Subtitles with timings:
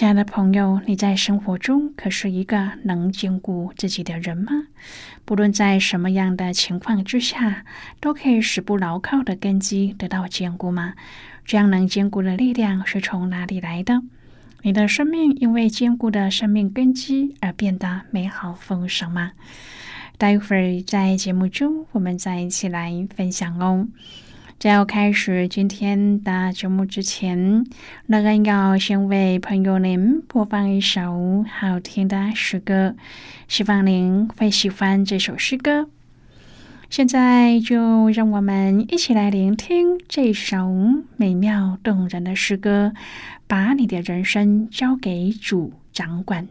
[0.00, 4.50] 亲爱的朋友，你在生活中可是一个能兼顾自己的人吗？
[5.26, 7.66] 不论在什么样的情况之下，
[8.00, 10.94] 都可以使不牢靠的根基得到坚固吗？
[11.44, 14.00] 这样能坚固的力量是从哪里来的？
[14.62, 19.32] 你的生命因为坚固的生命根基而变得美好丰盛吗？
[20.16, 23.86] 待会儿在节目中，我们再一起来分享哦。
[24.60, 27.64] 在要开始今天的节目之前，
[28.06, 32.94] 乐恩要先为朋友您播放一首好听的诗歌，
[33.48, 35.88] 希望您会喜欢这首诗歌。
[36.90, 40.68] 现在就让我们一起来聆听这首
[41.16, 42.92] 美妙动人的诗歌，
[43.46, 46.46] 把你的人生交给主掌管。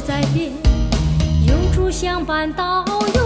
[0.00, 0.52] 在变
[1.46, 2.84] 有主相伴到
[3.14, 3.25] 永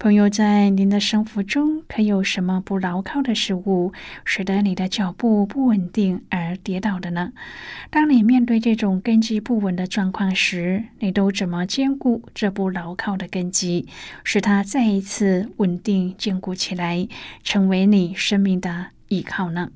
[0.00, 3.92] 朋友，在您的生活中，可有什么不牢靠的事物，
[4.24, 7.32] 使得你的脚步不稳定而跌倒的呢？
[7.90, 13.88] 当你面对这种根基不稳的状况时，你都怎么兼顾这不牢靠的根基，
[14.22, 17.08] 使它再一次稳定坚固起来，
[17.42, 19.72] 成为你生命的依靠呢？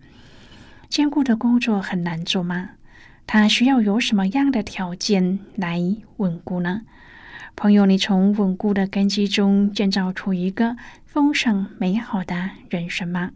[0.89, 2.71] 坚固的工作很难做吗？
[3.27, 5.81] 它需要有什么样的条件来
[6.19, 6.83] 稳固呢？
[7.55, 13.31] 朋友，你从稳固的根基中建造出一个丰盛美好的人生吗？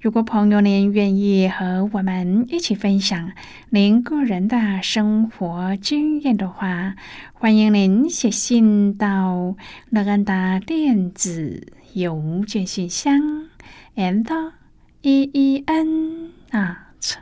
[0.00, 3.32] 如果朋友您愿意和我们一起分享
[3.70, 6.94] 您个人的生活经验的话，
[7.32, 9.56] 欢迎您写信到
[9.88, 13.48] 乐安达电子邮件信箱
[13.96, 14.52] ，and
[15.00, 16.30] e e n。
[16.50, 17.16] at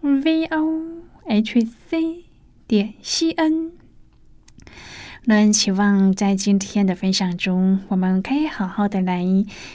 [0.00, 0.82] v o
[1.24, 2.24] h c
[2.66, 3.77] 点 c n。
[5.30, 9.22] 那期望在今天的分享中，我们可以好好的来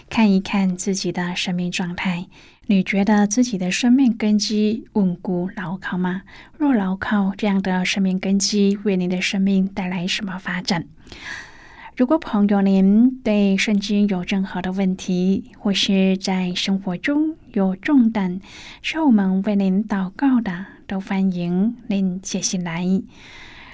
[0.09, 2.25] 看一看自己的生命状态。
[2.65, 6.23] 你觉得自己的生命根基稳固牢靠吗？
[6.57, 10.87] 若牢靠，这样的生命根基为你的生命带来什么发展？
[11.95, 18.41] 如果朋友您对圣经有任何的问题，或是在生活中有重担，
[18.81, 23.03] 需要我们为您祷告的，都欢迎您写信来。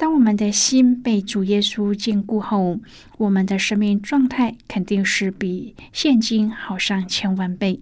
[0.00, 2.78] 当我们的心被主耶稣坚固后，
[3.18, 7.80] 我们的生命状态肯定是比现今好上千万倍。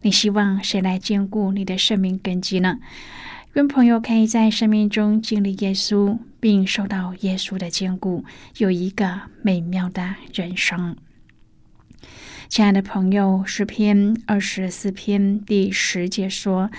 [0.00, 2.78] 你希望谁来兼顾你的生命根基呢？
[3.52, 8.24] 愿朋友可以在生命中经历耶稣，并受到耶稣的坚固，
[8.56, 10.96] 有一个美妙的人生。
[12.48, 16.70] 亲爱的朋友，诗篇二十四篇第十节说：“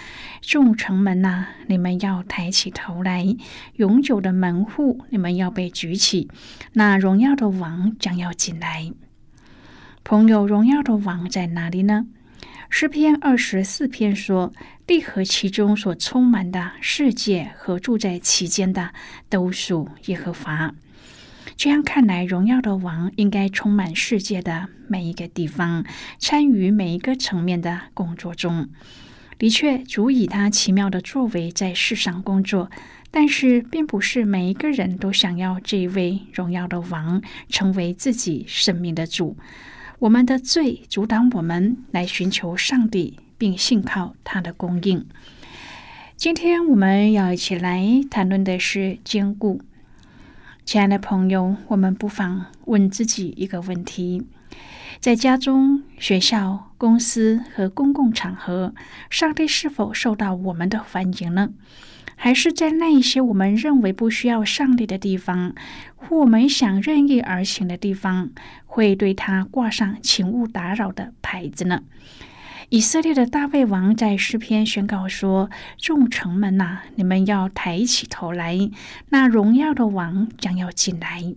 [0.41, 3.37] 众城门呐，你们要抬起头来；
[3.75, 6.27] 永久的门户，你们要被举起。
[6.73, 8.91] 那荣耀的王将要进来。”
[10.03, 12.07] 朋友，荣耀的王在哪里呢？
[12.71, 14.51] 诗篇二十四篇说
[14.87, 18.89] ：“地和其中所充满的世界和住在其间的，
[19.29, 20.73] 都属耶和华。”
[21.59, 25.83] 这样看来，荣耀的王应该充满世界的每一个地方，
[26.17, 28.69] 参与每一个层面的工作中。
[29.37, 32.71] 的确，主以他奇妙的作为在世上工作，
[33.11, 39.35] 但是并不是每一个人都想要这一位荣耀的王成为自己生命的主。
[39.99, 45.05] 我们的罪阻挡我们来寻求上帝，并信靠他的供应。
[46.15, 49.61] 今天我们要一起来谈论的是坚固。
[50.71, 54.27] 亲爱的朋友，我们不妨问自己一个问题：
[54.99, 58.75] 在家中、学校、公司和公共场合，
[59.09, 61.49] 上帝是否受到我们的欢迎呢？
[62.15, 65.55] 还是在那一些我们认为不需要上帝的地方，
[65.95, 68.29] 或我们想任意而行的地方，
[68.67, 71.81] 会对他挂上“请勿打扰”的牌子呢？
[72.69, 78.69] 以色列的大卫王在诗篇宣告说：“众城门呐，你们要抬起头来，
[79.09, 81.33] 那荣耀的王将要进来。”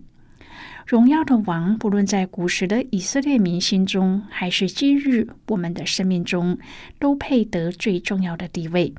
[0.85, 6.59] 荣耀的王，不论在古时的以色列民心中，还是今日我们的生命中，
[6.99, 8.93] 都配得最重要的地位。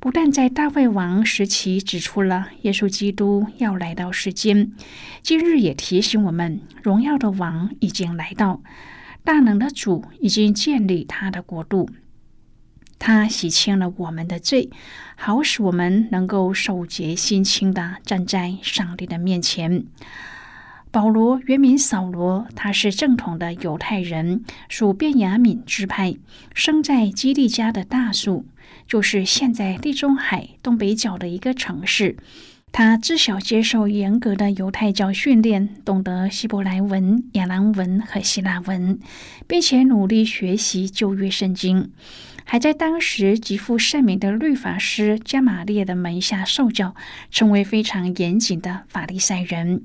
[0.00, 4.72] 不但在大卫王时期指出了耶稣基督要来到世间，
[5.20, 8.62] 今日也提醒我们，荣耀的王已经来到，
[9.26, 11.90] 大能的主已经建立他的国度，
[12.96, 14.70] 他洗清了我们的罪，
[15.16, 19.84] 好使我们能够守节心清的站在上帝的面前。
[20.92, 26.14] 保罗原名扫罗，他是正统的犹太人，属便雅敏支派，
[26.54, 28.46] 生在基利家的大树，
[28.86, 32.16] 就是现在地中海东北角的一个城市。
[32.78, 38.98] 他自小接受严格的犹太教训练，懂得希伯来文、亚兰文和希腊文，
[39.46, 41.90] 并且努力学习旧约圣经。
[42.44, 46.94] 还在当时极负盛名的律法师加玛列的门下受教，
[47.30, 49.84] 成为非常严谨的法利赛人，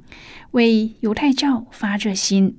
[0.51, 2.57] 为犹太教发热心。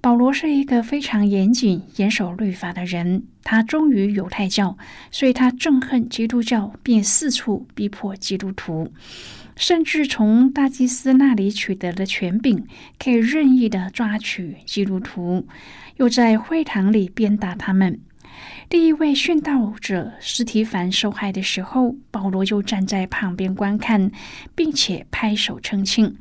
[0.00, 4.78] 保罗是一个非常严谨、严守律法的人，他忠于犹太教，
[5.10, 8.92] 所以他憎恨基督教，并四处逼迫基督徒，
[9.58, 12.64] 甚至从大祭司那里取得了权柄，
[12.98, 15.46] 可以任意的抓取基督徒，
[15.96, 18.00] 又在会堂里鞭打他们。
[18.68, 24.12] 第一位殉道者斯提凡受害的时候，保罗就站在旁边观看，
[24.54, 26.16] 并且拍手称庆。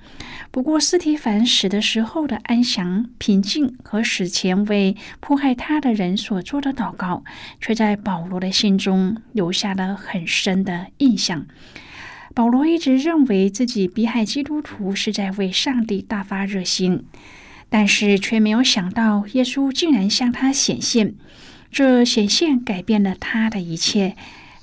[0.50, 7.24] 不过，斯提凡死的时候的安详、平静和死前为迫害他的人所做的祷告，
[7.62, 11.46] 却在保罗的心中留下了很深的印象。
[12.38, 17.03] 保罗一直认为自己逼害基督徒是在为上帝大发热心，
[17.67, 21.15] 但是却没有想到耶稣竟然向他显现。
[21.72, 24.15] 这显现改变了他的一切，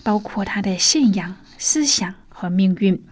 [0.04, 3.02] 包括他的信仰、思想和命运。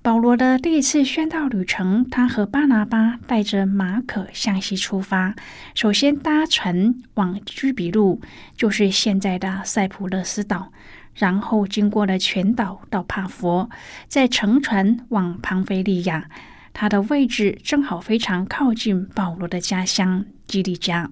[0.00, 5.34] 保罗的第一次宣道旅程，他和巴拿巴带着马可向西出发，
[5.74, 8.22] 首先搭船往居比路，
[8.56, 10.72] 就是现在的塞浦路斯岛，
[11.16, 13.68] 然后经过了全岛到帕佛，
[14.06, 16.28] 再乘船往庞菲利亚。
[16.72, 21.10] 他的位置正好非常靠近保罗的家乡基利加。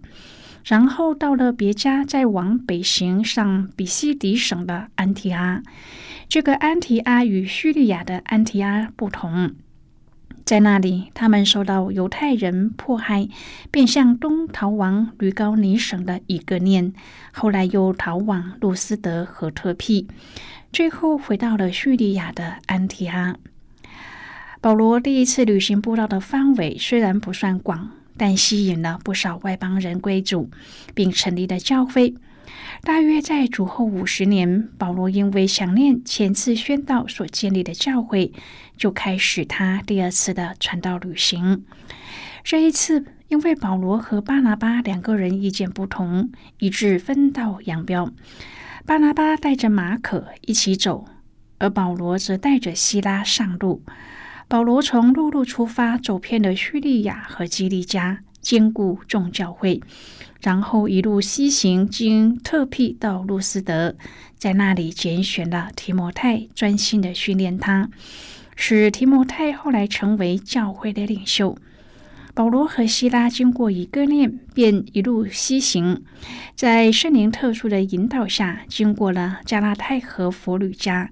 [0.63, 5.63] 然后到了别家，再往北行上比西迪省的安提阿。
[6.29, 9.55] 这个安提阿与叙利亚的安提阿不同，
[10.45, 13.29] 在那里他们受到犹太人迫害，
[13.71, 16.93] 便向东逃往吕高尼省的以格念，
[17.33, 20.07] 后来又逃往路斯德和特庇，
[20.73, 23.37] 最后回到了叙利亚的安提阿。
[24.61, 27.91] 保罗第一次旅行布道的范围虽然不算广。
[28.17, 30.49] 但吸引了不少外邦人归主，
[30.95, 32.15] 并成立了教会。
[32.85, 38.31] 大约在主后五十年，保罗因为想念前次宣道所建立的教会，
[38.77, 41.65] 就开始他第二次的传道旅行。
[42.43, 48.13] 这一次，因为保罗和巴拿巴两个人意见不同，以致分道扬镳。
[48.85, 51.07] 巴拿巴带着马可一起走，
[51.57, 53.83] 而保罗则带着希拉上路。
[54.47, 59.81] 保罗从陆路出发，走遍了叙利亚和基利加，兼顾众教会，
[60.45, 63.97] 然后一路西行，经特庇到路斯德，
[64.37, 67.89] 在那里拣选了提摩太，专心的训练他，
[68.55, 71.57] 使提摩太后来成为教会的领袖。
[72.35, 76.03] 保罗和希拉经过一个念，便一路西行，
[76.55, 81.11] 在圣灵特殊的引导下，经过了加拉太和佛吕加，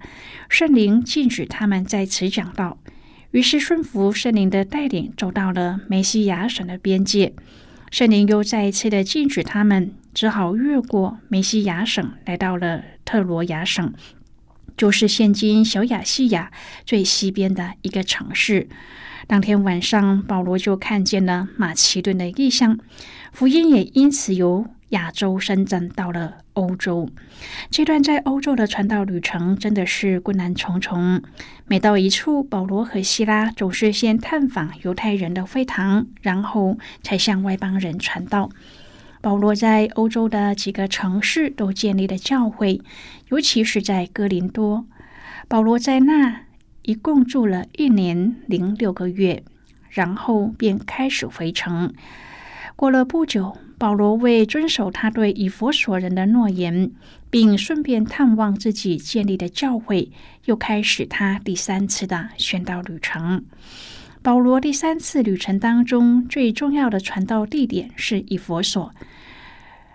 [0.51, 2.77] 圣灵禁止他们在此讲道。
[3.31, 7.33] 于是顺服圣灵的带领，走到了梅西亚省的边界。
[7.93, 13.93] 圣灵又再一次的禁止他们，只好越过梅西亚省，来到了特罗亚省，
[14.79, 16.51] 就是现今小亚细亚
[16.87, 18.67] 最西边的一个城市。
[19.27, 22.79] 当天晚上，保罗就看见了马其顿的异象，
[23.31, 27.09] 福音也因此由亚洲伸展到了欧洲。
[27.69, 31.23] 这段在欧洲的传道旅程真的是困难重重。
[31.67, 38.49] 每到一处，保罗和希拉总是先探访犹太人的会堂，然后才向外邦人传道。
[39.21, 42.81] 保罗在欧洲的几个城市都建立了教会，
[43.29, 44.85] 尤其是在哥林多。
[45.49, 46.43] 保罗在那
[46.83, 49.45] 一共住了一年零六个月，
[49.89, 51.95] 然后便开始回城。
[52.75, 56.93] 过了不久，保罗为遵守他对以佛所人的诺言，
[57.31, 60.13] 并顺便探望自己建立的教会，
[60.45, 63.45] 又开始他第三次的宣道旅程。
[64.23, 68.95] 保罗第三次旅程当中最重要的传道地点是以佛所。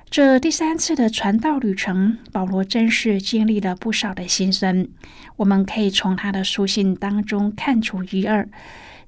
[0.09, 4.85] 这第三次的传道旅程，保罗真是经历了不少的心酸。
[5.37, 8.49] 我们可以从他的书信当中看出一二。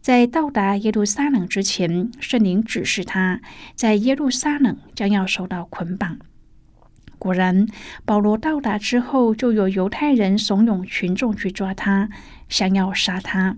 [0.01, 3.41] 在到达耶路撒冷之前，圣灵指示他
[3.75, 6.17] 在耶路撒冷将要受到捆绑。
[7.17, 7.67] 果然，
[8.05, 12.09] 保罗到达之后，就有犹太人怂恿群众去抓他，
[12.47, 13.57] 想要杀他。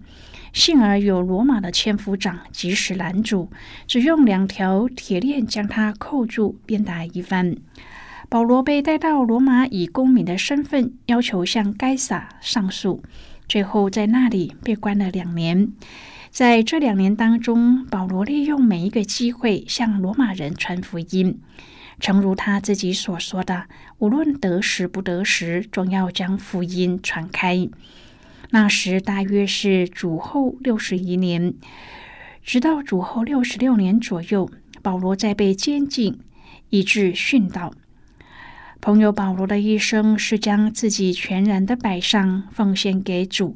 [0.51, 3.51] 幸而有罗马的千夫长及时拦阻，
[3.85, 7.55] 只用两条铁链将他扣住，鞭打一番。
[8.27, 13.03] 保罗被带到罗马，以公民的身份要求向该撒上诉，
[13.47, 15.71] 最后在那里被关了两年。
[16.31, 21.41] 在这两年当中，保罗利用每一个机会向罗马人传福音。
[21.99, 23.65] 诚如他自己所说的
[23.99, 27.67] ：“无论得时不得时，总要将福音传开。”
[28.51, 31.53] 那时大约是主后六十一年，
[32.41, 34.49] 直到主后六十六年左右，
[34.81, 36.21] 保罗在被监禁，
[36.69, 37.73] 以致殉道。
[38.81, 43.55] 朋友保罗的一生是将自己全然的摆上，奉献给主。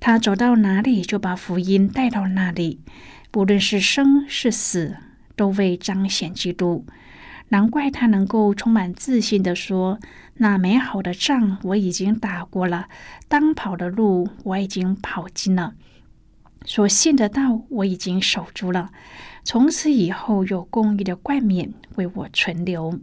[0.00, 2.80] 他走到哪里，就把福音带到哪里，
[3.30, 4.96] 不论是生是死，
[5.36, 6.86] 都为彰显基督。
[7.50, 10.00] 难怪他能够充满自信地说
[10.38, 12.88] ：“那美好的仗我已经打过了，
[13.28, 15.74] 当跑的路我已经跑尽了，
[16.64, 18.90] 所信的道我已经守住了。
[19.44, 22.98] 从此以后，有公义的冠冕为我存留。”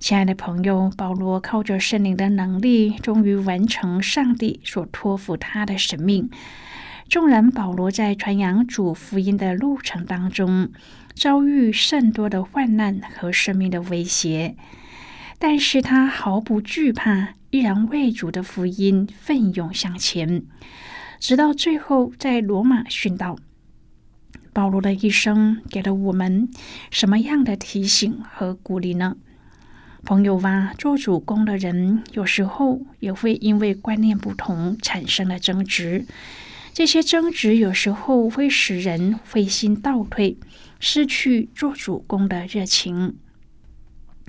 [0.00, 6.30] 亲爱的朋友，保罗靠着圣灵的能力，终于完成上帝所托付他的使命。
[7.08, 10.70] 纵然保罗在传扬主福音的路程当中，
[11.14, 14.56] 遭遇甚多的患难和生命的威胁，
[15.38, 20.44] 但是他毫不惧怕，依然为主的福音奋勇向前，
[21.18, 23.36] 直到最后在罗马殉道。
[24.52, 26.48] 保罗的一生给了我们
[26.90, 29.16] 什么样的提醒和鼓励呢？
[30.04, 36.06] 朋友哇，做主公的人有时候也会因为观念不同产生了争执，
[36.72, 40.36] 这些争执有时候会使人灰心倒退。
[40.80, 43.16] 失去做主公的热情。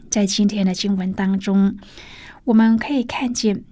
[0.10, 1.78] 在今天的经文当中，
[2.46, 3.64] 我们可以看见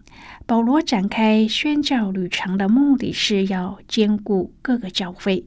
[0.46, 5.44] 保罗展开宣教旅程的目的是要兼顾各个教会。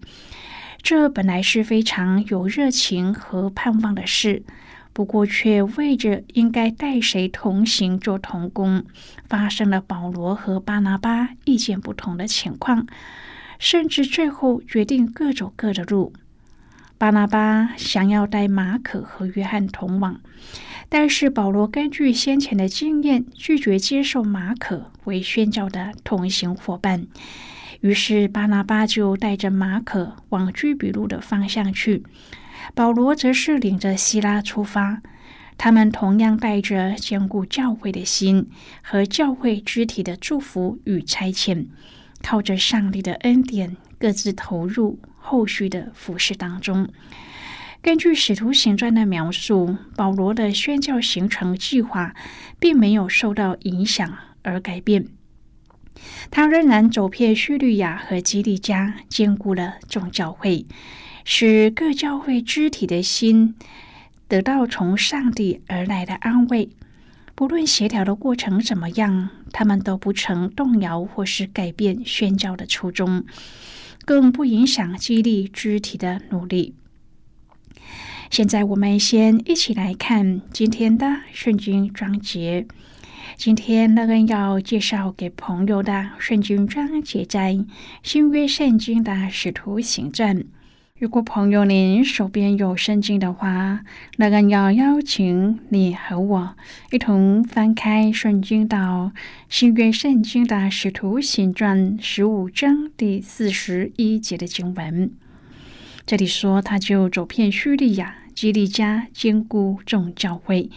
[0.83, 4.43] 这本来是非常有热情和盼望的事，
[5.01, 8.85] 不过却为着应该带谁同行做同工，
[9.31, 12.87] 发生了保罗和巴拿巴意见不同的情况，
[13.59, 16.13] 甚至最后决定各走各的路。
[16.99, 20.21] 巴拿巴想要带马可和约翰同往，
[20.91, 27.07] 但是保罗根据先前的经验，拒绝接受马可为宣教的同行伙伴。
[27.81, 32.03] 于是巴拿巴就带着马可往居比路的方向去，
[32.75, 35.03] 保罗则是领着希拉出发。
[35.57, 38.49] 他们同样带着兼顾教会的心
[38.83, 41.67] 和教会肢体的祝福与差遣，
[42.23, 44.99] 靠着上帝的恩典，各自投入。
[45.23, 46.89] 后续的服饰当中，
[47.83, 52.15] 根据《使徒行传》的描述，保罗的宣教行程计划
[52.59, 55.09] 并没有受到影响而改变。
[56.31, 60.65] 他仍然走遍叙利亚和基利加，兼顾了众教会，
[61.25, 63.55] 使各教会肢体的心
[64.29, 66.71] 得到从上帝而来的安慰。
[67.35, 73.25] 不论协调的过程怎么样，他们都不曾动摇或是改变宣教的初衷。
[74.05, 76.75] 更不影响激励肢体的努力。
[78.31, 82.67] 现在，我们先一起来看今天的圣经章节。
[83.37, 87.65] 今天乐恩要介绍给朋友的圣经章节在
[88.03, 90.45] 新约圣经的使徒行传。
[91.01, 93.81] 如果朋友您手边有圣经的话，
[94.19, 96.55] 那个要邀请你和我
[96.91, 99.11] 一同翻开圣经到
[99.49, 105.11] 新约圣经的使徒行传十五章第四十一节的经文。
[106.05, 110.69] 这里说，他就走遍叙利亚、基利加，兼顾众教会。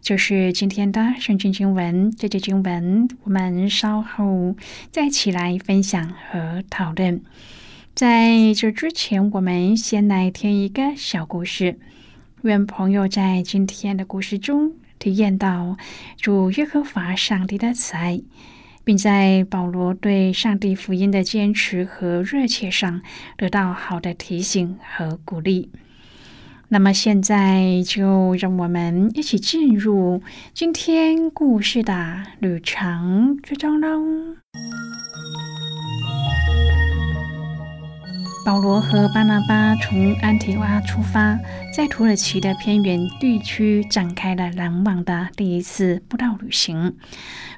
[0.00, 2.12] 就是今天的圣经经文。
[2.12, 4.54] 这节经文，我们稍后
[4.92, 7.20] 再起来分享和讨论。
[7.98, 11.80] 在这之前，我们先来听一个小故事。
[12.42, 15.76] 愿朋友在今天的故事中体验到
[16.16, 18.20] 主耶和华上帝的慈爱，
[18.84, 23.02] 并在保罗对上帝福音的坚持和热切上
[23.36, 25.72] 得到好的提醒和鼓励。
[26.68, 30.22] 那么，现在就让我们一起进入
[30.54, 34.36] 今天故事的旅程之中喽。
[38.48, 41.38] 保罗和巴拿巴从安提阿出发，
[41.76, 46.96] 在土耳其的偏远地区展开了难忘的第一次布道旅行，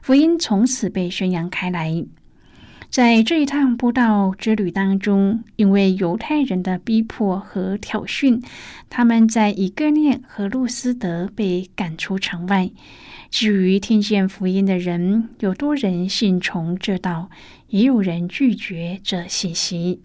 [0.02, 2.04] 福音从此被宣扬开来。
[2.88, 8.42] 在这一趟布道之旅当中，因为犹太人的逼迫和挑衅，
[8.88, 12.68] 他们在以哥念和路斯德被赶出城外。
[13.30, 17.30] 至于听见福音的人，有多人信从这道，
[17.68, 20.00] 也有人拒绝这信息。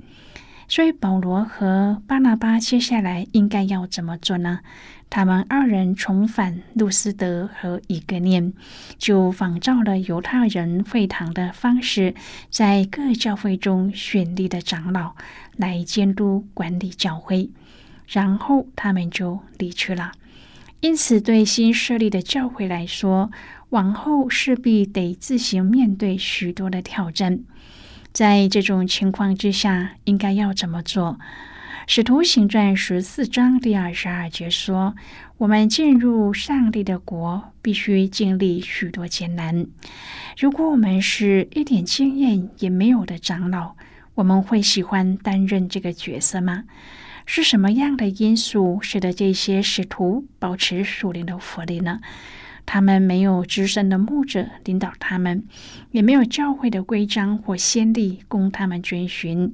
[0.67, 4.61] 所以，保罗和巴拿巴接下来应该要怎么做呢？
[5.07, 8.51] 他们二人重返路斯德和以格念，
[8.97, 12.15] 就仿照了犹太人会堂的方式，
[12.49, 15.15] 在各教会中选立的长老
[15.55, 17.51] 来监督管理教会，
[18.07, 20.11] 然后他们就离去了。
[20.81, 23.31] 因此，对新设立的教会来说，
[23.69, 27.39] 往后势必得自行面对许多的挑战。
[28.15, 31.19] 在这种情况之下，应该要怎么做？
[31.85, 34.95] 使徒行传十四章第二十二节说
[35.37, 39.67] ：“我们进入上帝的国，必须经历许多艰难。
[40.37, 43.75] 如果我们是一点经验也没有的长老，
[44.13, 46.63] 我们会喜欢担任这个角色吗？
[47.25, 51.99] 是什么样的因素使得这些使徒保持属灵的活力呢？”
[52.65, 55.43] 他们没有资深的牧者领导他们，
[55.91, 59.53] 也没有教会的规章或先例供他们遵循，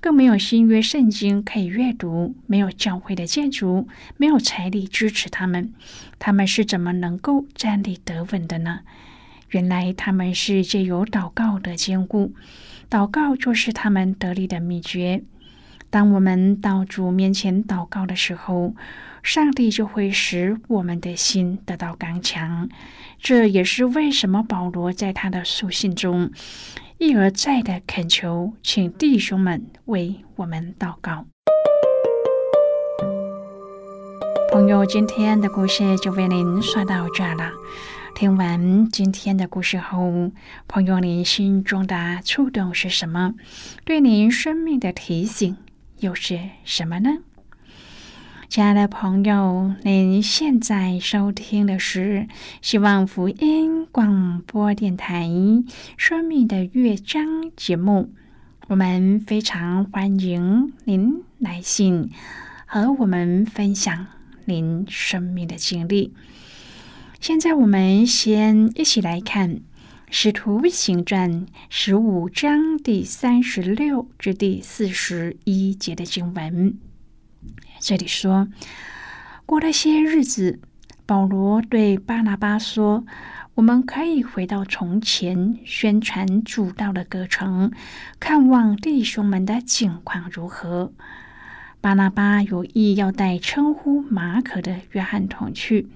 [0.00, 5.72] 更没有新约圣经可以阅读，没有教会的建筑，没有财力支持他们，
[6.18, 8.80] 他们是怎么能够站立得稳的呢？
[9.50, 12.32] 原来他们是借由祷告的坚固，
[12.90, 15.22] 祷告就是他们得力的秘诀。
[15.96, 18.74] 当我们到主面前祷告的时候，
[19.22, 22.68] 上帝就会使我们的心得到刚强。
[23.18, 26.30] 这也是为什么保罗在他的书信中
[26.98, 31.24] 一而再的恳求，请弟兄们为我们祷告。
[34.52, 37.52] 朋友，今天的故事就为您说到这了。
[38.14, 40.30] 听完今天的故事后，
[40.68, 43.32] 朋友，您心中的触动是什么？
[43.86, 45.56] 对您生命的提醒
[46.00, 47.18] 又是什么呢？
[48.48, 52.28] 亲爱的朋友，您现在收听的是
[52.60, 55.24] 希望福音广播电台
[55.96, 57.24] 《生命的乐章》
[57.56, 58.12] 节目。
[58.68, 62.10] 我们非常欢迎您来信
[62.66, 64.06] 和我们分享
[64.44, 66.12] 您生命的经历。
[67.20, 69.56] 现在，我们先一起来看
[70.08, 76.78] 《使徒行传》十五章第三十六至第四十一节的经文。
[77.80, 78.48] 这里说，
[79.44, 80.60] 过了些日子，
[81.04, 83.04] 保罗对巴拿巴说
[83.56, 87.72] ：“我们可以回到从前，宣传主道的歌城，
[88.20, 90.92] 看望弟兄们的境况如何。”
[91.82, 95.88] 巴拿巴有意要带称呼马可的约翰同去，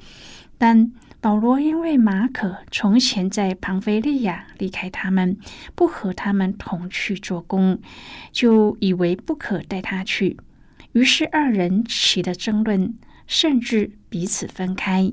[0.59, 5.37] 但保罗因为马可从前在庞菲利亚离开他们，
[5.75, 7.79] 不和他们同去做工，
[8.33, 10.39] 就以为不可带他去。
[10.93, 12.95] 于是二人起了争论，
[13.27, 15.13] 甚至彼此分开。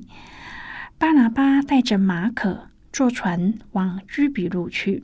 [0.98, 5.04] 巴拿巴带着马可坐船往居比路去，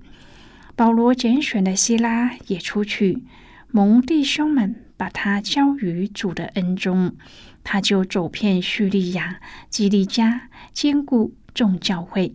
[0.75, 3.23] 保罗拣选的希拉也出去。
[3.69, 7.13] 蒙弟兄们把他交于主的恩中，
[7.61, 12.33] 他就走遍叙利亚、基利家，兼顾众教会。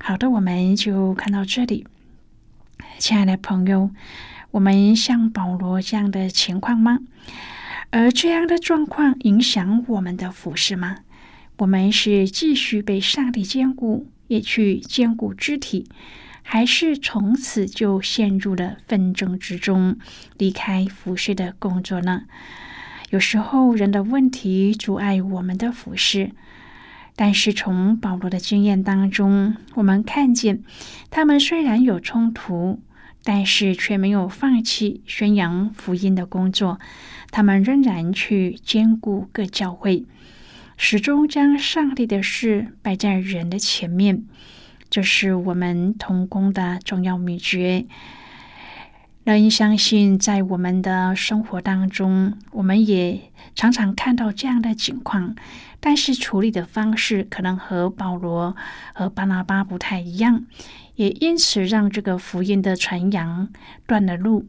[0.00, 1.86] 好的，我们就看到这里，
[2.98, 3.90] 亲爱的朋友。
[4.52, 7.00] 我们像保罗这样的情况吗？
[7.90, 11.00] 而这样的状况影响我们的服饰吗？
[11.58, 15.86] 我们是继续被上帝兼顾，也去兼顾肢体，
[16.48, 19.98] 还是从此就陷入了纷争之中，
[20.38, 22.22] 离开服饰的工作呢？
[23.10, 26.30] 有时候人的问题阻碍我们的服饰，
[27.16, 30.62] 但是从保罗的经验当中，我们看见
[31.10, 32.80] 他们虽然有冲突。
[33.28, 36.78] 但是却没有放弃宣扬福音的工作，
[37.32, 40.06] 他们仍然去兼顾各教会，
[40.76, 44.22] 始终将上帝的事摆在人的前面，
[44.88, 47.86] 这是我们同工的重要秘诀。
[49.24, 55.34] 人相信，在我们的生活当中，我们也常常看到这样的情况，
[55.80, 58.54] 但是处理的方式可能和保罗
[58.94, 60.44] 和巴拿巴不太一样。
[60.94, 63.48] 也因此让这个福音的传扬
[63.86, 64.46] 断了路。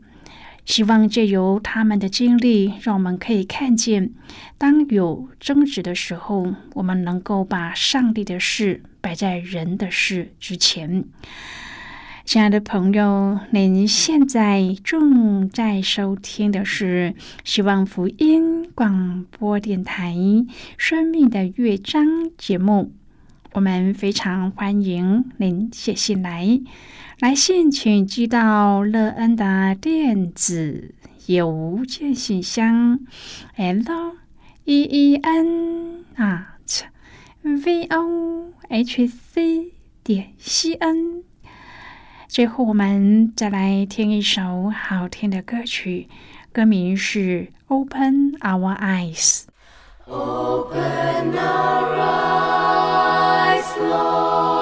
[0.67, 4.11] 希望借由他们的经历，让我们可以看见，
[4.57, 11.05] 当有争执的时候，我们能够把上帝的事摆在人的事之前。
[12.25, 20.13] 亲爱的朋友，您现在正在收听的是希望福音广播电台
[20.77, 22.05] 《生命的乐章》
[22.37, 22.91] 节目。
[23.57, 26.61] 我们非常欢迎您写信来，
[27.19, 30.93] 来信请寄到乐恩的电子
[31.25, 32.99] 邮件信箱
[33.55, 34.13] ，l
[34.63, 36.83] e e n at
[37.41, 39.71] v o h c
[40.03, 41.23] 点 c n。
[42.27, 46.07] 最后，我们再来听一首好听的歌曲，
[46.51, 49.45] 歌名是《Open Our Eyes》。
[50.05, 52.56] Open our eyes,
[53.73, 54.56] Slow.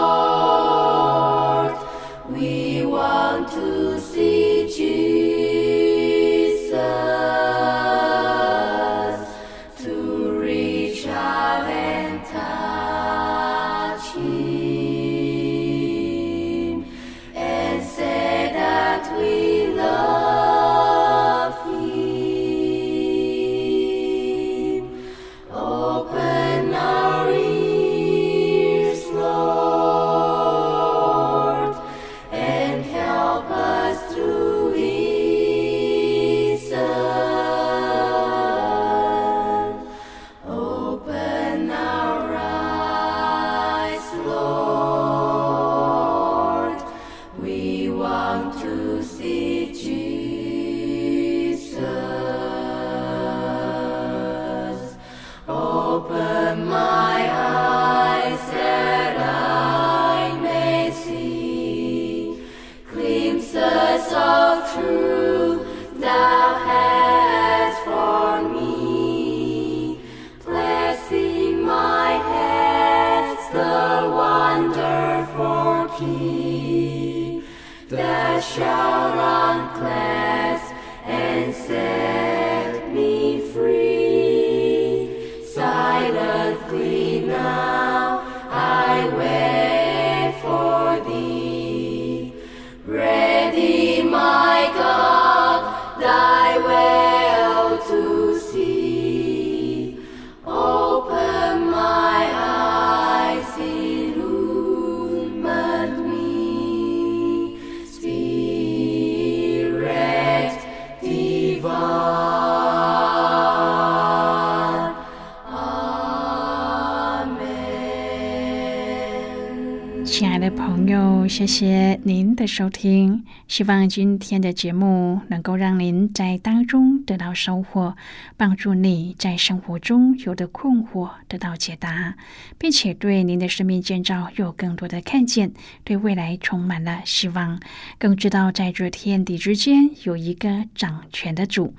[121.35, 123.25] 谢谢您的收听。
[123.49, 127.97] 希望今天的节目能够让您在当中得到收获，
[128.37, 132.15] 帮助你在生活中有的困惑得到解答，
[132.57, 135.51] 并且对您的生命建造有更多的看见，
[135.83, 137.59] 对未来充满了希望，
[137.99, 141.73] 更知道在这天地之间有一个掌权的主。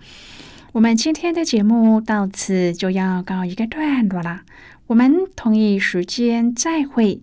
[0.73, 4.43] 我们今天的节目到此就要告一个段落了，
[4.89, 7.23] 我们同一时间再会。